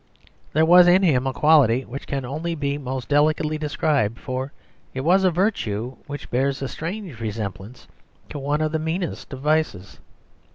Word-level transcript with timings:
There 0.53 0.65
was 0.65 0.87
in 0.87 1.03
him 1.03 1.27
a 1.27 1.31
quality 1.31 1.85
which 1.85 2.07
can 2.07 2.25
only 2.25 2.55
be 2.55 2.79
most 2.79 3.07
delicately 3.07 3.59
described; 3.59 4.17
for 4.19 4.51
it 4.95 5.01
was 5.01 5.23
a 5.23 5.29
virtue 5.29 5.95
which 6.07 6.31
bears 6.31 6.59
a 6.63 6.67
strange 6.67 7.19
resemblance 7.19 7.87
to 8.31 8.39
one 8.39 8.61
of 8.61 8.71
the 8.71 8.79
meanest 8.79 9.31
of 9.31 9.41
vices. 9.41 9.99